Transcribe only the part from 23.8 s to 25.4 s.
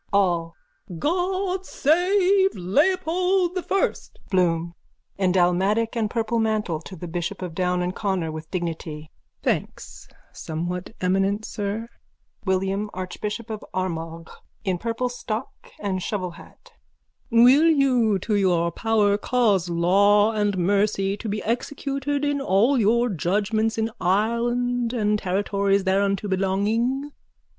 Ireland and